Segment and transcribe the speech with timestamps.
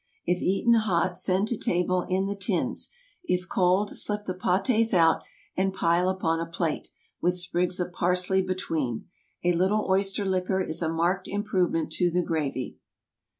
[0.25, 2.89] If eaten hot, send to table in the tins.
[3.23, 5.21] If cold, slip the pâtés out
[5.55, 6.89] and pile upon a plate,
[7.21, 9.05] with sprigs of parsley between.
[9.43, 12.77] A little oyster liquor is a marked improvement to the gravy.